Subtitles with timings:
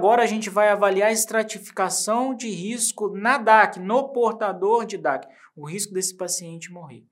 [0.00, 5.28] agora a gente vai avaliar a estratificação de risco na DAC, no portador de DAC,
[5.54, 7.04] o risco desse paciente morrer.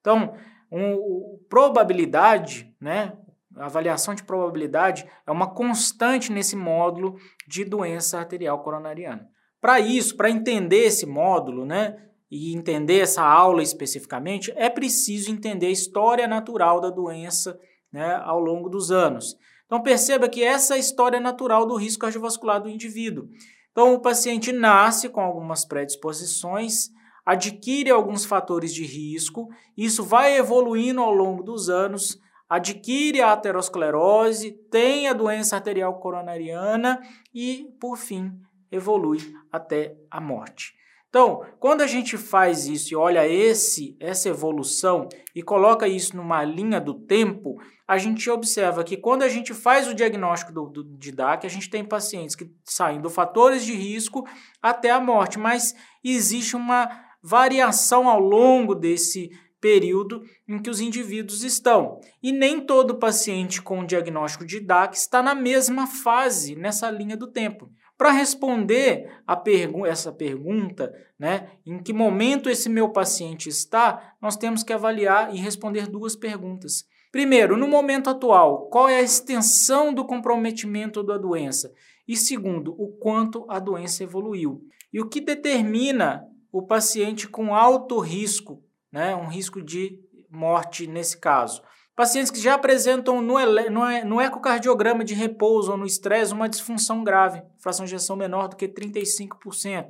[0.00, 0.32] Então,
[0.72, 3.12] um, probabilidade, né,
[3.54, 9.28] a avaliação de probabilidade é uma constante nesse módulo de doença arterial coronariana.
[9.60, 15.66] Para isso, para entender esse módulo, né, e entender essa aula especificamente, é preciso entender
[15.66, 17.60] a história natural da doença
[17.92, 19.36] né, ao longo dos anos.
[19.70, 23.28] Então perceba que essa é a história natural do risco cardiovascular do indivíduo.
[23.70, 26.88] Então o paciente nasce com algumas predisposições,
[27.24, 34.50] adquire alguns fatores de risco, isso vai evoluindo ao longo dos anos, adquire a aterosclerose,
[34.72, 37.00] tem a doença arterial coronariana
[37.32, 38.32] e, por fim,
[38.72, 39.18] evolui
[39.52, 40.74] até a morte.
[41.10, 46.44] Então, quando a gente faz isso e olha esse, essa evolução e coloca isso numa
[46.44, 50.84] linha do tempo, a gente observa que quando a gente faz o diagnóstico do, do,
[50.84, 54.24] de DAC, a gente tem pacientes que saem do fatores de risco
[54.62, 56.88] até a morte, mas existe uma
[57.20, 59.30] variação ao longo desse
[59.60, 62.00] período em que os indivíduos estão.
[62.22, 67.26] E nem todo paciente com diagnóstico de DAC está na mesma fase, nessa linha do
[67.26, 67.70] tempo.
[67.96, 74.38] Para responder a pergu essa pergunta, né, em que momento esse meu paciente está, nós
[74.38, 76.86] temos que avaliar e responder duas perguntas.
[77.12, 81.72] Primeiro, no momento atual, qual é a extensão do comprometimento da doença?
[82.08, 84.62] E segundo, o quanto a doença evoluiu.
[84.92, 89.98] E o que determina o paciente com alto risco, né, um risco de
[90.30, 91.62] morte nesse caso?
[91.94, 97.04] Pacientes que já apresentam no, no, no ecocardiograma de repouso ou no estresse uma disfunção
[97.04, 99.88] grave, fração de ejeção menor do que 35%.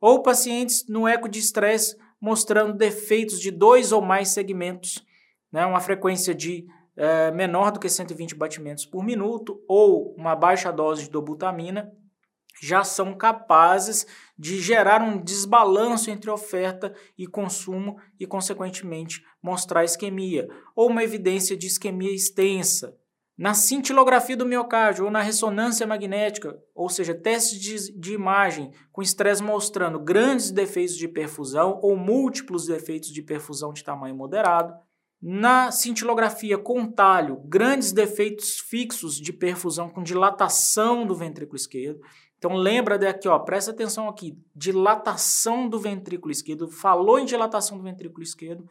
[0.00, 5.04] Ou pacientes no eco de estresse mostrando defeitos de dois ou mais segmentos,
[5.50, 10.70] né, uma frequência de é, menor do que 120 batimentos por minuto ou uma baixa
[10.70, 11.90] dose de dobutamina,
[12.62, 14.06] já são capazes
[14.38, 21.56] de gerar um desbalanço entre oferta e consumo e, consequentemente, mostrar isquemia, ou uma evidência
[21.56, 22.96] de isquemia extensa.
[23.36, 29.02] Na cintilografia do miocárdio ou na ressonância magnética, ou seja, testes de, de imagem com
[29.02, 34.72] estresse mostrando grandes defeitos de perfusão ou múltiplos defeitos de perfusão de tamanho moderado.
[35.22, 42.00] Na cintilografia com talho, grandes defeitos fixos de perfusão com dilatação do ventrículo esquerdo.
[42.36, 46.68] Então lembra daqui, ó, presta atenção aqui, dilatação do ventrículo esquerdo.
[46.68, 48.68] Falou em dilatação do ventrículo esquerdo,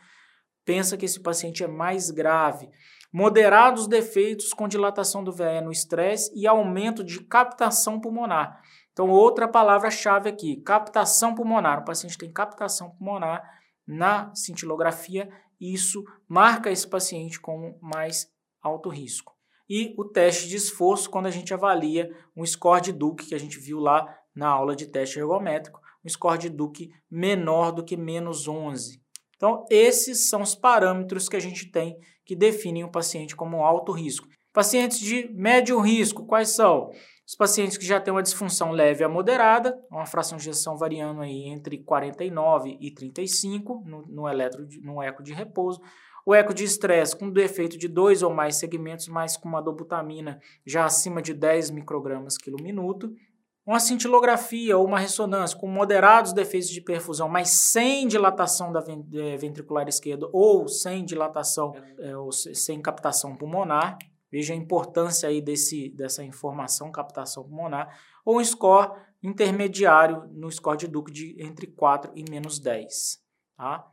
[0.65, 2.69] pensa que esse paciente é mais grave.
[3.13, 8.61] Moderados defeitos com dilatação do VE no estresse e aumento de captação pulmonar.
[8.91, 11.79] Então outra palavra-chave aqui, captação pulmonar.
[11.79, 13.41] O paciente tem captação pulmonar
[13.87, 15.29] na cintilografia,
[15.61, 19.33] isso marca esse paciente com mais alto risco
[19.73, 23.39] e o teste de esforço quando a gente avalia um score de Duke que a
[23.39, 24.05] gente viu lá
[24.35, 29.01] na aula de teste ergométrico, um score de Duke menor do que menos 11.
[29.37, 33.93] Então, esses são os parâmetros que a gente tem que definem o paciente como alto
[33.93, 34.27] risco.
[34.51, 36.91] Pacientes de médio risco, quais são?
[37.31, 41.21] Os pacientes que já têm uma disfunção leve a moderada, uma fração de ejeção variando
[41.21, 45.79] aí entre 49 e 35 no, no, eletro, no eco de repouso.
[46.25, 50.41] O eco de estresse com defeito de dois ou mais segmentos, mas com uma dobutamina
[50.67, 53.09] já acima de 10 microgramas quilo minuto.
[53.65, 58.83] Uma cintilografia ou uma ressonância com moderados defeitos de perfusão, mas sem dilatação da
[59.13, 63.97] eh, ventricular esquerda ou sem dilatação, é, ou sem captação pulmonar.
[64.31, 67.99] Veja a importância aí desse, dessa informação, captação pulmonar.
[68.23, 73.19] Ou um score intermediário no score de Duke de entre 4 e menos 10.
[73.57, 73.85] Tá?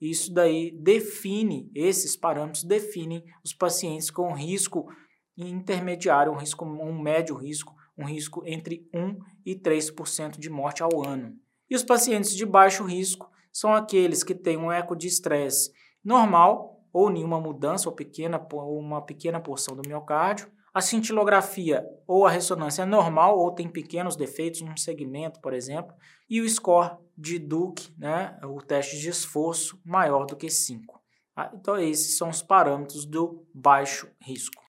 [0.00, 4.88] Isso daí define, esses parâmetros definem os pacientes com risco
[5.36, 11.06] intermediário, um risco um médio risco, um risco entre 1 e 3% de morte ao
[11.06, 11.36] ano.
[11.70, 15.70] E os pacientes de baixo risco são aqueles que têm um eco de estresse
[16.02, 22.26] normal ou nenhuma mudança ou pequena ou uma pequena porção do miocárdio, a cintilografia ou
[22.26, 25.94] a ressonância é normal ou tem pequenos defeitos num segmento, por exemplo,
[26.28, 31.00] e o score de Duke, né, o teste de esforço, maior do que 5.
[31.36, 34.60] Ah, então, esses são os parâmetros do baixo risco.